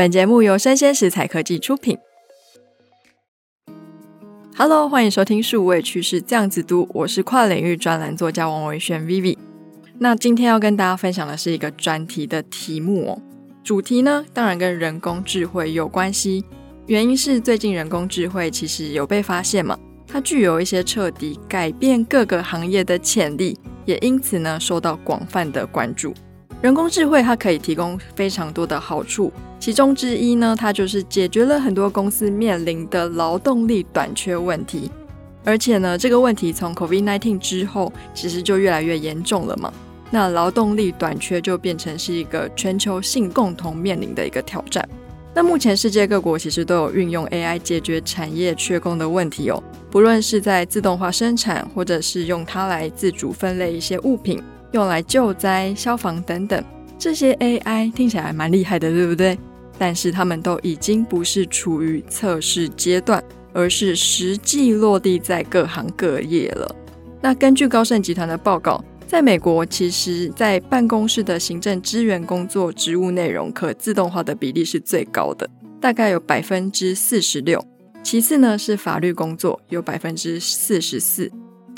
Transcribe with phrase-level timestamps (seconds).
[0.00, 1.98] 本节目由生鲜食材科技出品。
[4.56, 9.36] Hello，欢迎收听数位趋势这样子读，我是跨领域专栏作家王维轩 Vivi。
[9.98, 13.22] 那今天要跟大家分享的是一个专题的题目哦，
[13.62, 16.46] 主题呢当然跟人工智慧有关系，
[16.86, 19.78] 原因是最近人工智慧其实有被发现嘛。
[20.06, 23.54] 它具有一些彻底改变各个行业的潜力，
[23.84, 26.14] 也因此呢受到广泛的关注。
[26.62, 34.90] 人工智慧它可以提供非常多的好处，其中之一呢，它就是解决了很多公司面临的劳动力短缺问题。
[35.42, 39.72] 而且呢，这个问题从 COVID-19 之后，其实就越来越严重了嘛。
[40.10, 44.86] 那劳动力短缺就变成是一个全球性共同面临的一个挑战。
[45.32, 54.42] 那目前世界各国其实都有运用 AI 解决产业缺工的问题哦，不论是在自动化生产，或者是用它来自主分类一些物品，
[54.72, 56.62] 用来救灾、消防等等，
[56.98, 59.38] 这些 AI 听起来蛮厉害的，对不对？
[59.78, 66.74] 但是他们都已经不是处于测试阶段，而是实际落地在各行各业了。
[67.20, 68.84] 那根据高盛集团的报告。
[69.06, 75.50] 在美国，其实，在办公室的行政支援工作职务内容可自动化的比例是最高的，
[75.80, 77.60] 大概有百分之四十六。
[78.04, 81.28] 其次呢是法律工作，有百分之四十四，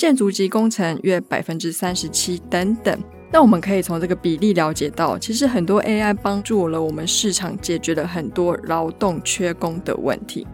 [0.03, 2.99] 建筑及工程约百分之三十七等等。
[3.31, 10.45] 那我们可以从这个比例了解到，其实很多 AI 帮助了我们市场解决了很多劳动缺工的问题。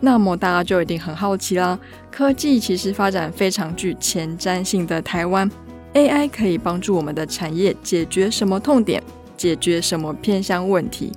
[0.00, 1.78] 那么大家就一定很好奇啦，
[2.10, 5.50] 科技其实发展非常具前瞻性的台湾。
[5.94, 9.02] AI 可以帮助我们的产业解决什么痛点，
[9.34, 11.10] 解决什么偏向问题？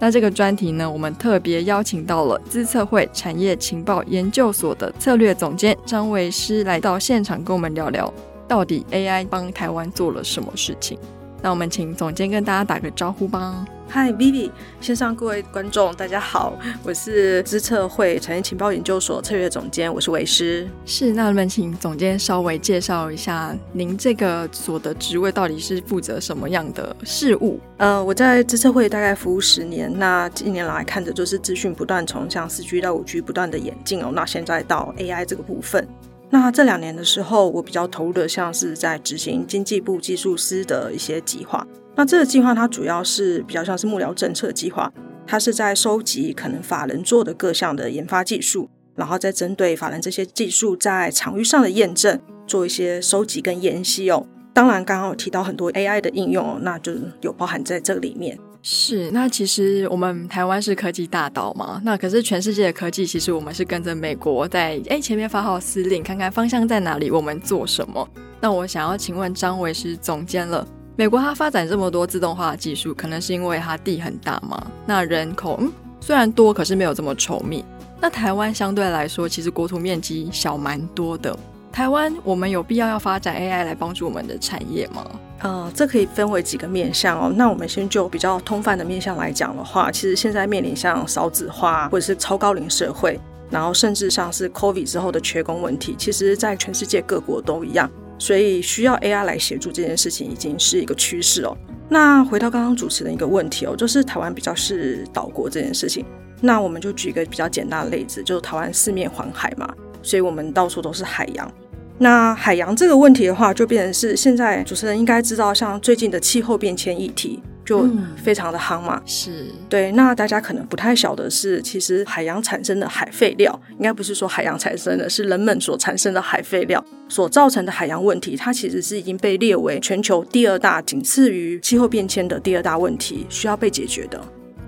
[0.00, 8.12] 那这个专题呢，我们特别邀请到了资策会产业情报研究所的策略总监张维诗来到现场，跟我们聊聊，
[8.46, 10.96] 到底 AI 帮台湾做了什么事情。
[11.42, 13.66] 那我们请总监跟大家打个招呼吧。
[13.90, 14.50] 嗨，Vivi，
[14.82, 20.68] 线上各位观众，大家好，我是资策会产业情报研究所策略总监，我是维师。
[20.84, 27.58] 是，那我们请总监稍微介绍一下您这个所的职位到底是负责什么样的事务？
[27.78, 35.88] 呃，我在资策会大概服务十年，那近年来看着就是资讯不断从像四 G 到五 G 不断的演进哦，那现在到 AI 这个部分。
[36.28, 41.66] 那这两年的时候，我比较投入的像是在执行经济部技术司的一些计划。
[41.98, 44.92] 那这个计划它主要是比较像是幕僚政策计划，
[45.26, 54.24] 它是在收集可能法人做的各项的研发技术，然后再针对法人这些技术在场域上的验证，做一些收集跟研析哦。
[54.54, 58.38] 当然，刚刚有提到很多 AI 的应用哦，那就有包含在这里面。
[58.62, 68.08] 是，那其实我们台湾是科技大岛嘛，那可是全世界的科技，其实我们是跟着美国在哎前面发号施令，看看方向在哪里，我们做什么。
[68.40, 70.64] 那我想要请问张维是总监了，
[70.98, 74.60] 美国它发展这么多自动化技术，可能是因为它地很大嘛？
[74.84, 77.64] 那人口嗯虽然多，可是没有这么稠密。
[78.00, 81.38] 那台湾相对来说，其实国土面积小蛮多的。
[81.70, 85.06] 台湾我们有必要要发展 AI 来帮助我们的产业吗？
[85.38, 87.32] 呃，这可以分为几个面向哦。
[87.32, 93.20] 那我们先就比较通泛的面向来讲的话，其实现在面临像少子化或者是超高龄社会，
[93.50, 97.88] 然后甚至像是 COVID 之后的缺工问题，其实在全世界各国都一样，
[98.18, 101.56] 所以需要 AI 来协助这件事情已经是一个趋势哦。
[101.88, 106.04] 那回到刚刚主持人一个问题哦，就是台湾比较是岛国这件事情，
[106.42, 111.50] 那我们就举一个比较简单的例子，就是台湾四面环海嘛，所以我们到处都是海洋。
[111.96, 119.02] 那海洋这个问题的话，就变成是现在主持人应该知道，像最近的气候变迁议题就非常的夯嘛。
[119.04, 119.92] 是对。
[119.92, 134.18] 那大家可能不太晓得是，其实海洋产生的海废料，应该不是说海洋产生的，是人们所产生的海废料所造成的海洋问题，它其实是已经被列为全球第二大，仅次于气候变迁的第二大问题，需要被解决的。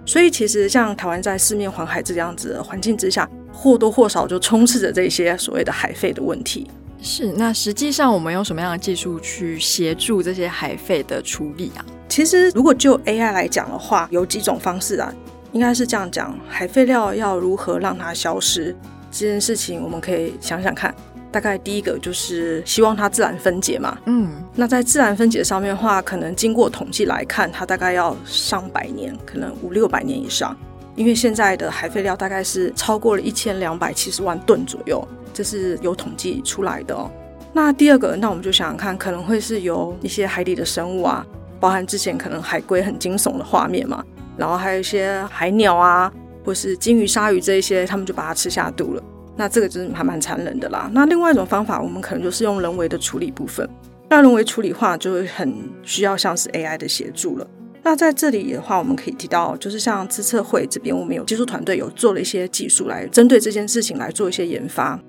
[0.05, 6.69] 所以其实像台湾在四面环海这样子的环境之下，或多或少就充斥着这些所谓的海废的问题。
[7.01, 11.85] 是，那实际上我们用什么样的技术去协助这些海废的处理啊？
[12.11, 15.15] 其实，如果就 AI 来讲的话，有几种方式啊，
[15.53, 18.75] 应该是这样讲：海废料要如何让它消失
[19.13, 20.93] 这件事情，我们可以想想看。
[21.31, 23.97] 大概第一个就是希望它自然分解嘛。
[24.07, 30.55] 嗯，那在自然分解上面的话，可能经过统计来看，它大概要上百年，可能五六百年以上。
[30.97, 37.09] 因为现在的海废料大概是超过了一千两百七十万吨左右，这是有统计出来的哦。
[37.53, 41.25] 那第二个，那我们就想想看，可能会是由一些海底的生物啊，
[41.61, 44.03] 包含之前可能海龟很惊悚的画面嘛，
[44.37, 46.11] 然后还有一些海鸟啊，
[46.45, 49.03] 或是鲸鱼、鲨鱼这一些，他们就把它吃下肚了。
[49.37, 50.91] 那这个就是还蛮残忍的啦。
[50.93, 53.69] 那另外一种方法，我们可能就是用人为的处理部分。
[54.09, 57.47] 那人为处理话，就会很需要像是 AI 的协助了。
[57.83, 65.01] 那在这里的话，我们可以提到，就是像资策会这边，我们有技术团队有做了一些技术来针对这件事情来做一些研发。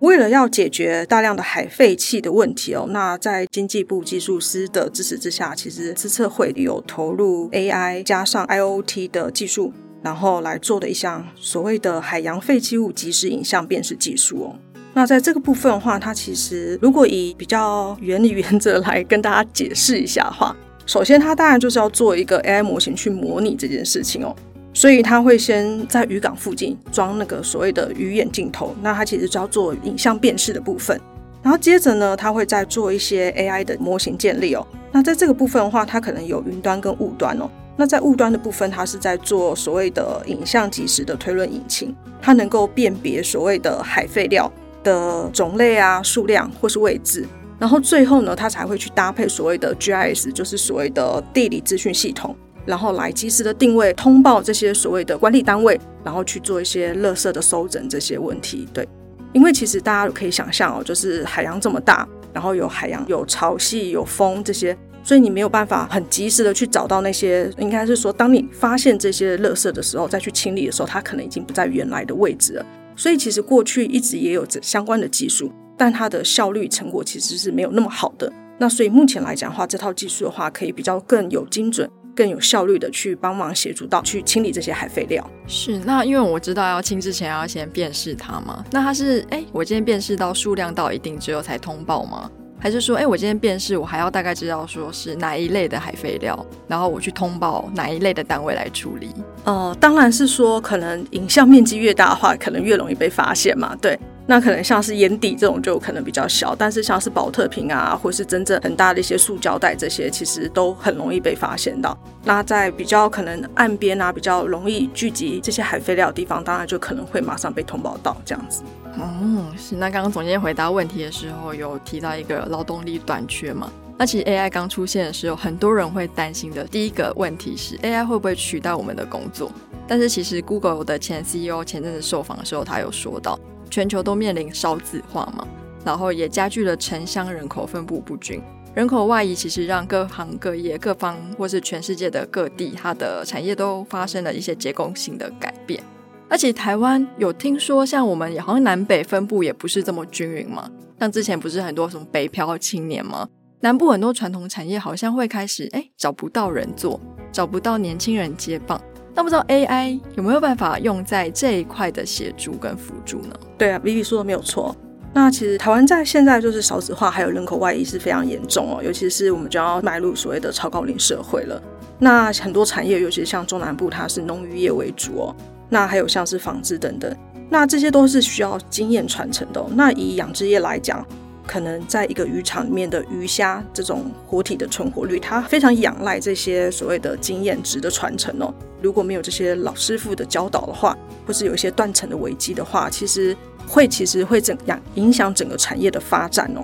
[0.00, 14.56] 为了要解决大量的海废弃的问题哦，那在经济部技术司的支持之下，其实资策会有投入 AI 加上 IoT 的技术，然后来做的一项所谓的海洋废弃物即时影像辨识技术哦。
[14.94, 20.56] 那在这个部分的话，它其实如果以比较原理原则来跟大家解释一下的话。
[20.86, 24.34] 首先，它当然就是要做一个 AI 模型去模拟这件事情哦，
[24.78, 30.96] 所以它会先在渔港附近装那个所谓的鱼眼镜头，那它其实就要做影像辨识的部分，
[31.42, 34.64] 然后接着呢，它会再做一些 AI 的模型建立哦。
[34.92, 37.50] 那在这个部分的话，它可能有云端跟雾端哦。
[37.76, 41.92] 那在雾端的部分，它是在做所谓的影像即时的推论引擎，
[42.22, 44.48] 它能够辨别所谓的海废料
[44.84, 47.26] 的种类啊、数量或是位置。
[47.58, 52.36] 然后最后呢，它才会去搭配所谓的 GIS，就是所谓的地理资讯系统，
[52.68, 58.68] 然后来及时的定位、通报这些所谓的管理单位，然后去做一些垃圾的收整这些问题。
[58.74, 58.86] 对，
[59.32, 72.66] 因为其实大家可以想象哦，就是海洋这么大，然后有海洋、有潮汐、有风这些，所以你没有办法很及时的去找到那些，应该是说，当你发现这些垃圾的时候，再去清理的时候，它可能已经不在原来的位置了。
[72.94, 75.50] 所以其实过去一直也有这相关的技术。
[75.80, 81.88] 但它的效率成果其实是没有那么好的，那所以目前来讲的话，这套技术的话，可以比较更有精准、
[82.18, 85.24] 更有效率的去帮忙协助到去清理这些海废料。
[85.46, 92.28] 是，那因为我知道要清之前要先辨识它嘛，那它是哎，我今天辨识到数量到一定之后才通报吗？
[92.58, 99.10] 还是说，哎，我今天辨识我还要大概知道说是哪一类的海废料，然后我去通报哪一类的单位来处理？
[99.44, 103.96] 呃，当然是说，可能影像面积越大的话，可能越容易被发现嘛，对。
[104.30, 111.96] 那可能像是眼底这种就可能比较小，但是像是保特瓶啊，或是真正很大的一些塑胶袋这些，其实都很容易被发现到。
[112.24, 118.62] 那在比较可能岸边啊，比较容易聚集这些海废料的地方，当然就可能会马上被通报到这样子。
[118.98, 119.74] 嗯，是。
[119.76, 123.72] 那刚刚总监回答问题的时候有提到一个劳动力短缺嘛？
[123.96, 129.50] 那其实 AI 刚出现的时候，很多人会担心的第一个问题是 AI 会不会取代我们的工作？
[129.86, 133.40] 但是其实 Google 的前 CEO 前阵子受访的时候，他有说到。
[133.70, 135.46] 全球都面临少子化嘛，
[135.84, 138.42] 然后也加剧了城乡人口分布不均，
[138.74, 145.82] 人口外移其实让各行各业、各方或是全世界的各地，它的产业都发生了一些结构性的改变。
[146.28, 150.70] 而且台湾有听说，像我们也好像南北分布也不是这么均匀嘛，
[151.00, 153.28] 像之前不是很多什么北漂青年吗？
[153.60, 157.00] 南部很多传统产业好像会开始哎找不到人做，
[157.32, 158.80] 找不到年轻人接棒。
[159.18, 163.34] 那不知道 AI 有没有办法用在这一块的协助跟辅助呢？
[163.58, 164.72] 对啊，Vivi 说的没有错。
[165.12, 168.80] 那其实台湾在现在就是少子化，还有人口外移是非常严重哦。
[168.80, 171.60] 尤其是我们就要迈入所谓的超高龄社会了。
[171.98, 175.34] 那很多产业，尤其像中南部，它是农渔业为主哦。
[175.68, 177.12] 那还有像是纺织等等，
[177.50, 179.66] 那这些都是需要经验传承的哦。
[179.74, 181.04] 那以养殖业来讲，
[181.48, 188.52] 可能在一个渔场里面的鱼虾这种活体的存活率，它非常仰赖这些所谓的经验值的传承哦。
[188.82, 193.34] 如果没有这些老师傅的教导的话，或是有一些断层的危机的话，其实
[193.66, 196.60] 会其实会怎样影响整个产业的发展哦。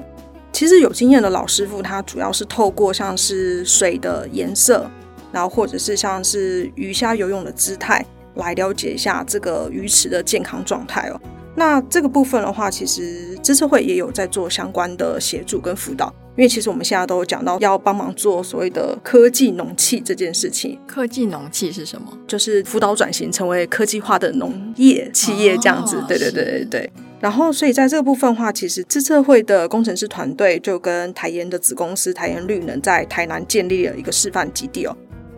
[0.52, 4.88] 其实有经验的老师傅，他主要是透过像是水的颜色，
[5.32, 11.20] 然后或者是像是鱼虾游泳的姿态，来了解一下这个鱼池的健康状态哦。
[11.56, 20.78] 那这个部分的话，其实资策会也有在做相关的协助跟辅导，因为其实我们现在都有讲到要帮忙做所谓的科技农企这件事情。
[20.86, 22.06] 科技农企是什么？
[22.26, 25.98] 就是辅导转型成为科技化的农业企业这样子。
[25.98, 26.92] 哦、对对对对对。
[27.20, 34.94] 然后，所以在这个部分的话，其实资策会的工程师团队就跟台研的子公司台研绿能在台南建立了一个示范基地哦。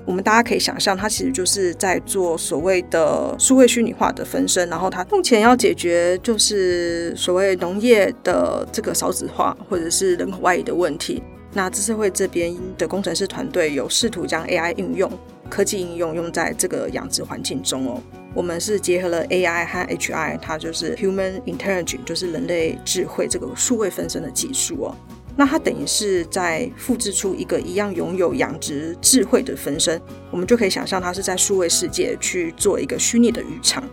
[0.06, 11.20] 我们大家可以想象，它其实就是在做所谓的数位虚拟化的分身，然后它目前要解决就是所谓农业的这个少子化或者是人口外移的问题。
[11.52, 15.10] 那资策会这边的工程师团队有试图将 AI 应用、
[15.48, 18.00] 科技应用用在这个养殖环境中哦。
[18.34, 24.94] 我们是结合了 AI 和 HI，它就是 Human Intelligence，就是人类智慧这个数位分身的技术哦。
[25.36, 30.00] 那它等于是在复制出一个一样拥有养殖智慧的分身，
[30.30, 33.84] 我们就可以想象它是在数位世界去做一个虚拟的渔场。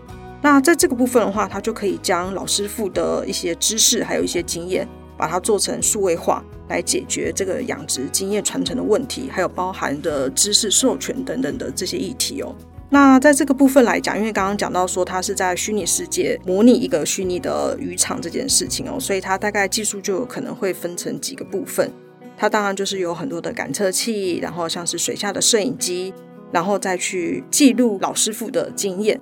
[0.41, 12.55] 那在这个部分的话，它就可以将老师傅的一些知识，还有一些经验，把它做成数位化，来解决这个养殖经验传承的问题，还有包含的知识授权等等的这些议题哦。
[12.93, 21.91] 那在这个部分来讲，因为刚刚讲到说它是在虚拟世界模拟一个虚拟的渔场这件事情哦，所以它大概技术就有可能会分成几个部分。
[22.37, 26.13] 它当然就是有很多的感测器，然后像是水下的摄影机，
[26.51, 29.19] 然后再去记录老师傅的经验。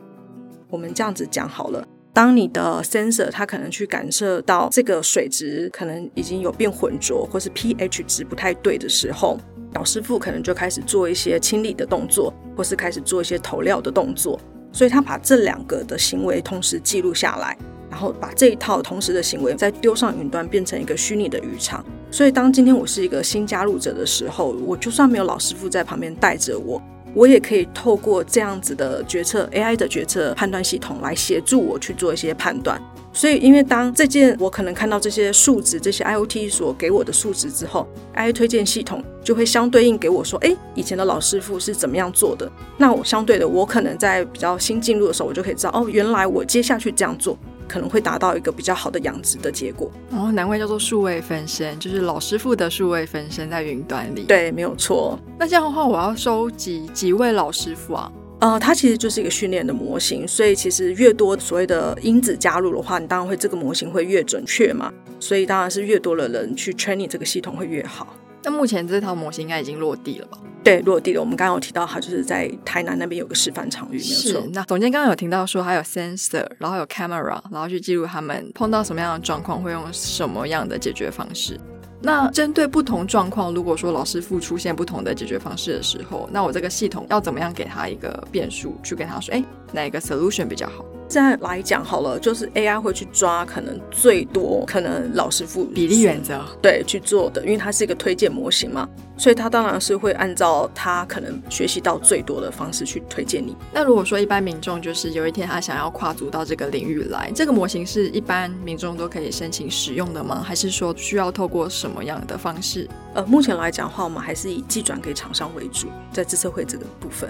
[0.70, 9.40] 我们这样子讲好了，当你的 sensor 它可能去感受到这个水质可能已经有变浑浊，或是 pH 值不太对的时候，
[9.74, 14.40] 老师傅可能就开始做一些清理的动作，或是开始做一些投料的动作。
[14.74, 17.58] 所以他把这两个的行为同时记录下来，
[17.90, 21.84] 然后把这一套同时的行为再丢上云端，变成一个虚拟的渔场。
[22.10, 26.82] 所以当今天我是一个新加入者的时候，我就算没有老师傅在旁边带着我。
[27.14, 32.82] 我也可以透过这样子的决策 AI 的决策判断系统来协助我去做一些判断。
[33.14, 42.50] 所以，因为当这件我可能看到这些数值，这些 IoT 所给我的数值之后，AI 推荐系统就会相对应给我说：“诶，以前的老师傅是怎么样做的？”
[42.80, 47.38] 那我相对的，我可能在比较新进入的时候，我就可以知道：“哦，原来我接下去这样做。”
[47.72, 54.24] 可能会达到一个比较好的养殖的结果哦，难怪叫做数位分身，就是老师傅的数位分身在云端里。
[54.24, 55.18] 对，没有错。
[55.40, 58.12] 那这样的话，我要收集几位老师傅啊？
[58.40, 64.92] 呃，它其实就是一个训练的模型，所以其实越多所谓的因子加入的话，你当然会这个模型会越准确嘛。
[65.18, 68.14] 所以当然是越多的人去 training 这个系统会越好。
[68.44, 70.38] 那目前这套模型应该已经落地了吧？
[70.64, 71.20] 对，落地了。
[71.20, 74.50] 我们刚刚有提到，它就是在台南那边有个示范场域，没有错。
[74.54, 81.60] 那总监刚刚有听到说，还有 sensor，然后有 camera，然后去记录他们碰到什么样的状况会用什么样的解决方式。
[82.04, 90.84] 那针对不同状况，如果说老师傅出现不同的解决方式的时候，那我这个系统要怎么样给他一个变数，去跟他说，哎，哪一个 solution 比较好？
[91.12, 98.88] 现在来讲好了，就是 AI 会去抓可能最多可能老师傅比例原则对去做的，因为它是一个推荐模型嘛，
[99.18, 103.58] 所以它当然是会按照它可能学习到最多的方式去推荐你。
[103.74, 110.42] 那如果说一般民众就是有一天他想要跨足到这个领域来，这个模型是一般民众都可以申请使用的吗？
[110.42, 112.88] 还是说需要透过什么样的方式？
[113.14, 117.30] 呃，目前来讲的话，我们还是以寄转给厂商为主，在自测会这个部分。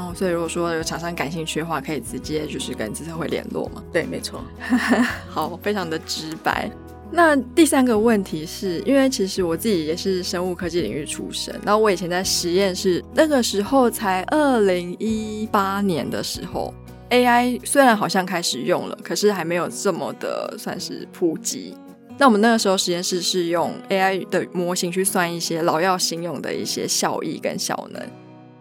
[0.00, 3.84] 哦，所以如果说有厂商感兴趣的话，可以直接就是跟资策会联络嘛。
[3.92, 4.42] 对，没错。
[5.28, 6.70] 好，非常的直白。
[7.12, 16.72] 那第三个问题是因为其实我自己也是生物科技领域出身，然后我以前在实验室，那个时候才二零一八年的时候
[17.10, 21.74] ，AI 虽然好像开始用了，可是还没有这么的算是普及。
[22.16, 28.02] 那我们那个时候实验室是用 AI 的模型去算一些老药新用的一些效益跟效能。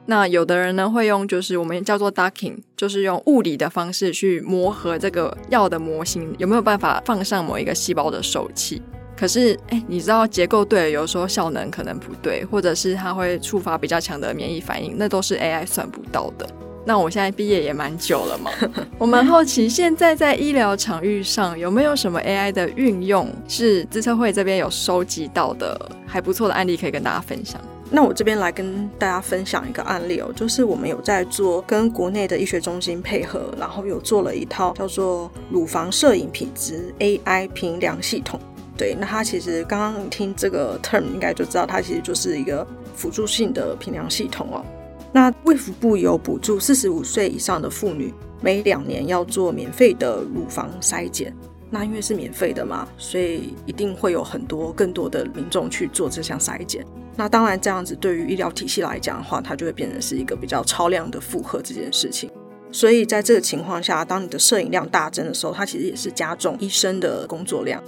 [0.09, 8.81] 那有的人呢会用，就是我们叫做 ducking，就是用物理的方式去磨合这个药的模型，有没有办法放上某一个细胞的受器？
[9.15, 16.49] 可是，哎，你知道结构对了，有时候效能可能不对，或者是它会触发比较强的免疫反应，那都是 AI 算不到的。
[16.85, 18.49] 那我现在毕业也蛮久了嘛，
[18.97, 27.61] 我蛮好奇，现在在医疗场域上有没有什么 AI 的运用，是自测会这边有收集到的还不错的案例可以跟大家分享？
[27.91, 38.39] 那我这边来跟大家分享一个案例哦，就是我们有在做跟国内的医学中心配合，然后有做了一套叫做乳房摄影品质 AI 评量系统。
[38.77, 42.65] 对，那它其实刚刚听这个 term 应该就知道，它其实就是一个
[42.95, 44.63] 辅助性的评量系统哦。
[45.11, 51.35] 那卫福部有补助四十五岁以上的妇女每两年要做免费的乳房筛检。
[51.71, 56.85] 那因为是免费的嘛，所以一定会有很多更多的民众去做这项筛检。
[57.15, 62.31] 那当然，这样子对于医疗体系来讲的话，它就会变成是一个比较超量的负荷这件事情。
[62.71, 67.83] 所以在这个情况下，当你的摄影量大增的时候，它其实也是加重医生的工作量。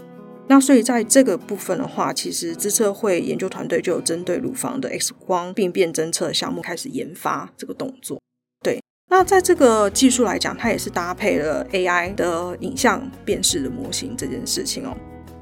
[0.48, 8.20] 那所以在这个部分的话，其实资策会研究团队就有针对乳房的 X 光病变侦测项目开始研发这个动作。
[9.14, 14.96] 那在这个技术来讲，它也是搭配了 AI 的影像辨识的模型这件事情哦。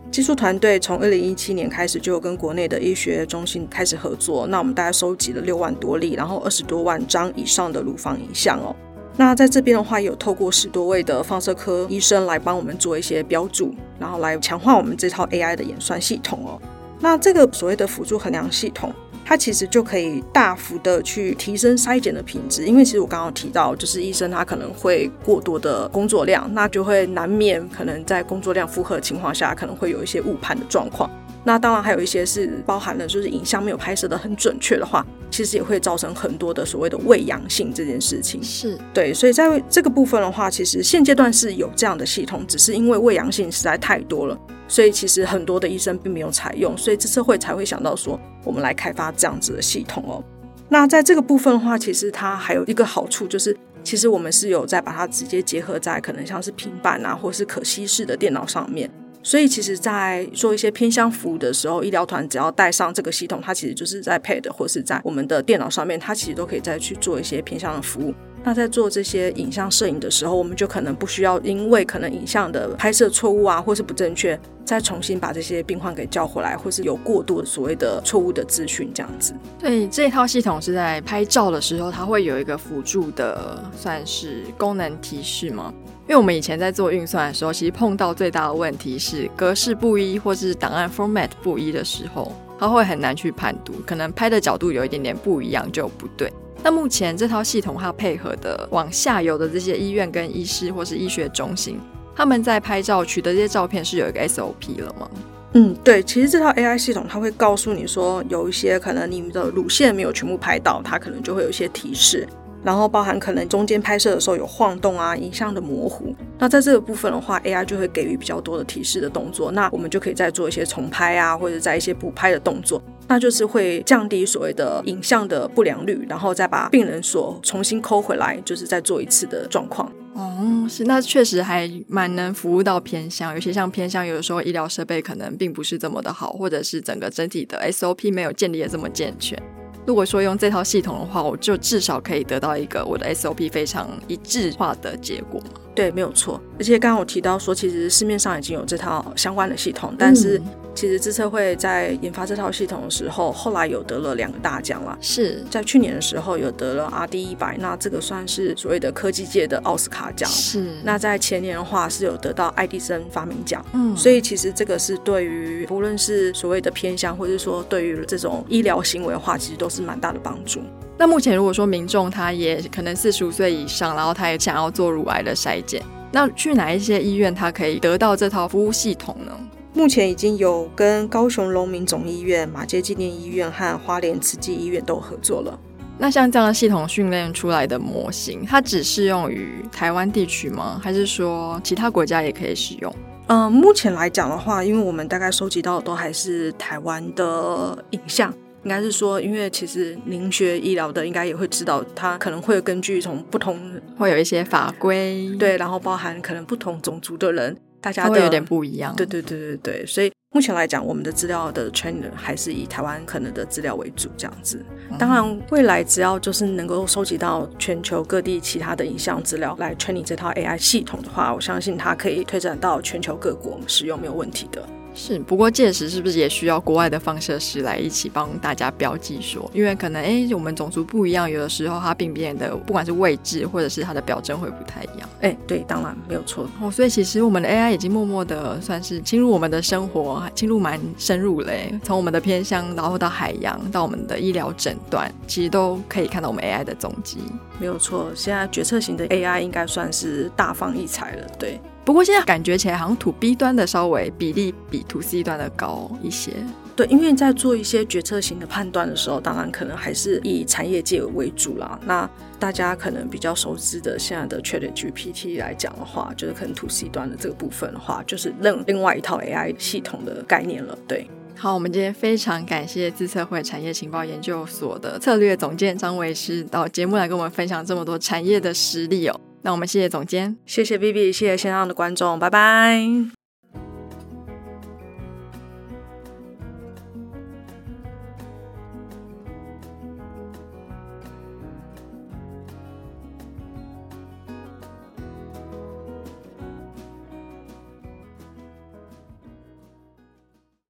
[0.09, 8.75] 技术团队从二零一七年开始就跟国内的医学中心开始合作，那我们大概收集了六万多例，然后二十多万张以上的乳房影像哦。
[9.15, 16.59] 那在这边的话，有透过十多位的放射科医生来帮我们做一些标注，然后来强化我们这套 AI 的演算系统哦。
[16.99, 18.91] 那这个所谓的辅助衡量系统。
[19.29, 22.65] 它其实就可以大幅的去提升筛检的品质。
[22.65, 31.07] 因为其实我刚刚提到，就是医生他可能会过多的工作量，那就会难免可能在工作量负荷的情况下，可能会有一些误判的状况。
[31.49, 38.39] 那当然还有一些是包含了，就是影像没有拍摄的很准确的话，其实也会造成很多的所谓的未阳性这件事情。
[38.43, 50.23] 是对，所以在这个部分的话，其实现阶段是有这样的系统，只是因为未阳性实在太多了，所以其实很多的医生并没有采用，所以这次会才会想到说，我们来开发这样子的系统哦。
[50.69, 58.87] 那在这个部分的话，其实它还有一个好处就是，其实我们是有在把它直接结合在可能像是平板啊，或是可携式的电脑上面。
[59.21, 68.13] 所以，其实，在做一些偏乡服务的时候，医疗团只要带上这个系统，它其实就是在 Pad 或是在我们的电脑上面，它其实都可以再去做一些偏乡的服务。
[68.43, 79.34] 那在做这些影像摄影的时候，我们就可能不需要因为可能影像的拍摄错误啊，或是不正确，再重新把这些病患给叫回来，或是有过多的所谓的错误的资讯这样子。
[79.60, 85.74] 对，这一套系统是在拍照的时候，它会有一个辅助的，算是功能提示吗？
[86.08, 96.31] 因为我们以前在做运算的时候，其实碰到最大的问题是格式不一，或是档案 format 不一的时候，它会很难去判读，可能拍的角度有一点点不一样就不对。
[96.63, 101.79] 那目前这套系统它配合的往下游的这些医院跟医师或是医学中心，
[102.15, 105.09] 他们在拍照取得这些照片是有一个 SOP 了吗？
[105.53, 112.27] 嗯，对，其实这套 AI 系统它会告诉你说，有一些可能你们的乳腺没有全部拍到，它可能就会有一些提示。
[112.61, 116.13] 然后包含可能中间拍摄的时候有晃动啊，影像的模糊。
[116.37, 119.49] 那在这个部分的话，AI 就会给予比较多的提示的动作。
[119.53, 122.81] 那我们就可以再做一些重拍啊，或者在一些补拍的动作。
[123.09, 129.91] 那就是会降低所谓的影像的不良率，然后再把病人所重新抠回来，就是再做一次的状况。
[130.13, 133.33] 哦，是，那确实还蛮能服务到偏乡。
[133.33, 139.41] 尤其像偏乡，有的时候医疗设备可能并不是这么的好，或者是整个整体的 SOP 没有建立的这么健全。
[139.87, 145.41] 如果说用这套系统的话，我就至少可以得到一个我的 SOP 非常一致化的结果。
[145.73, 146.39] 对，没有错。
[146.59, 150.39] 而且刚刚我提到说，其实市面上已经有这套相关的系统，但是。
[150.69, 154.97] 嗯其实资策会在研发这套系统的时候，后来有得了两个大奖了。
[155.01, 160.29] 是在去年的时候有得了 RD 一百，那这个算是所谓的科技界的奥斯卡奖。
[160.29, 160.77] 是。
[160.84, 163.65] 那在前年的话是有得到爱迪生发明奖。
[163.73, 163.97] 嗯。
[163.97, 170.62] 所以其实这个是对于不论是所谓的偏向，或者说对于这种医疗行为的话，其实都是蛮大的帮助。
[170.97, 179.32] 那目前如果说民众他也可能四十五岁以上，然后他也想要做乳癌的筛检，那去哪一些医院他可以得到这套服务系统呢？
[179.73, 185.60] 目前已经有跟高雄荣民总医院、马街纪念医院和花莲慈济医院都合作了。
[185.97, 190.79] 那像这样的系统训练出来的模型，它只适用于台湾地区吗？
[190.82, 192.93] 还是说其他国家也可以使用？
[193.27, 203.60] 嗯、呃，目前来讲的话，因为我们大概收集到的都还是台湾的影像，应该是说，因为其实您学医疗的应该也会知道，它可能会根据从不同
[203.97, 207.55] 会有一些法规，对，然后包含可能不同种族的人。
[207.81, 214.63] 大家都会有点不一样，对对对对对，所以目前来讲，我们的资料的 trainer 还是以台湾可能的资料为主，这样子。
[214.97, 224.63] 当然，未来只要就是能够收集到全球各地其他的影像资料来 training 这套 AI 系统的话，我相信它可以推展到全球各国使用没有问题的。
[224.99, 235.09] 是，不过届时是不是也需要国外的放射师来一起帮大家标记说，因为可能哎，我们种族不一样，有的时候它病变的不管是位置或者是它的表征会不太一样。
[235.21, 236.45] 哎，对，当然没有错。
[236.62, 241.73] 哦，所以其实我们的 AI 已经默默的算是侵入我们的生活，侵入蛮深入嘞。
[241.81, 247.19] 从我们的偏乡，然后到海洋，到我们的医疗诊断，其实都可以看到我们 AI 的踪迹。
[247.57, 251.27] 没有错，现在决策型的 AI 应该算是大放异彩了。
[251.39, 251.57] 对。
[251.89, 256.32] 不过现在感觉起来好像 to B 端的稍微比例比 to C 端的高一些。
[256.75, 261.80] 对，因为在做一些决策型的判断的时候，当然可能还是以产业界为主啦。
[261.88, 270.78] 那大家可能比较熟知的现在的 ChatGPT 来讲的话，就是可能 to C 端的这个部分的话，就是另另外一套 AI 系统的概念了。
[270.88, 279.19] 对，好，我们今天非常感谢自策会产业情报研究所的策略总监张维诗到节目来跟我们分享这么多产业的实例哦。
[279.41, 283.18] 那我们谢谢总监，谢谢 B B，谢谢线上的观众，拜拜。